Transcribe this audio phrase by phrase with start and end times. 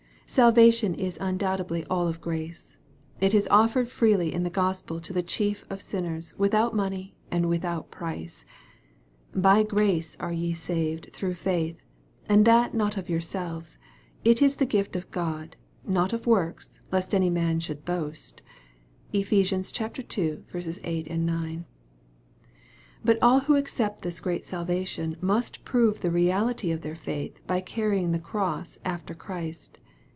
[0.31, 2.77] ^ Salvation is undoubtedly all of grace.
[3.19, 7.49] It is offered freely in the Gospel to the chief of sinners, without money and
[7.49, 8.45] without price."
[9.35, 11.81] By grace are ye saved through faith,
[12.29, 13.77] and that not of yourselves;
[14.23, 18.41] it is the gift of God: not of works, lest any man should boast."
[19.11, 19.51] (Ephes.
[19.51, 20.45] ii.
[20.45, 21.65] 8, 9.)
[23.03, 27.59] But all who accept this great salvation, must prove the reality of their faith by
[27.59, 29.77] carrying the cross after Christ.